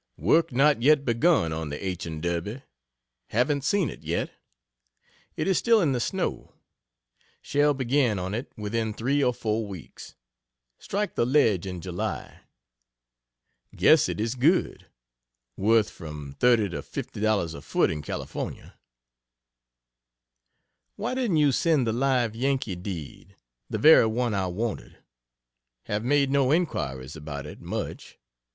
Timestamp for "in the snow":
5.79-6.55